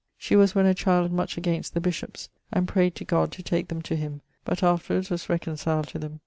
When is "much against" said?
1.11-1.75